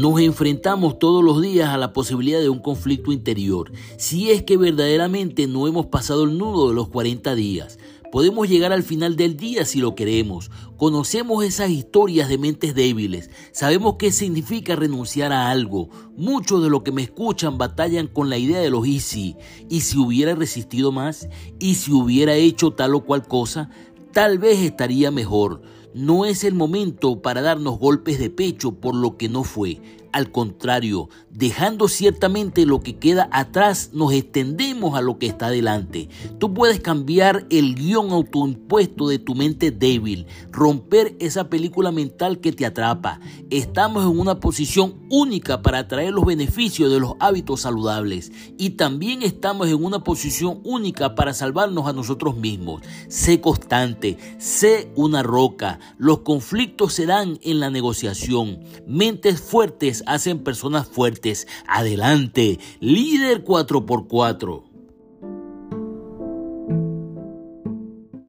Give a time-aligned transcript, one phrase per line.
[0.00, 4.56] Nos enfrentamos todos los días a la posibilidad de un conflicto interior, si es que
[4.56, 7.78] verdaderamente no hemos pasado el nudo de los 40 días.
[8.10, 10.50] Podemos llegar al final del día si lo queremos.
[10.78, 13.28] Conocemos esas historias de mentes débiles.
[13.52, 15.90] Sabemos qué significa renunciar a algo.
[16.16, 19.36] Muchos de los que me escuchan batallan con la idea de los y si.
[19.68, 21.28] ¿Y si hubiera resistido más?
[21.58, 23.68] ¿Y si hubiera hecho tal o cual cosa?
[24.14, 25.60] Tal vez estaría mejor.
[25.92, 29.80] No es el momento para darnos golpes de pecho por lo que no fue.
[30.12, 36.08] Al contrario, dejando ciertamente lo que queda atrás, nos extendemos a lo que está delante.
[36.38, 42.52] Tú puedes cambiar el guion autoimpuesto de tu mente débil, romper esa película mental que
[42.52, 43.20] te atrapa.
[43.50, 49.22] Estamos en una posición única para atraer los beneficios de los hábitos saludables y también
[49.22, 52.82] estamos en una posición única para salvarnos a nosotros mismos.
[53.08, 55.78] Sé constante, sé una roca.
[55.98, 58.60] Los conflictos se dan en la negociación.
[58.86, 61.46] Mentes fuertes hacen personas fuertes.
[61.66, 64.69] Adelante, líder 4x4.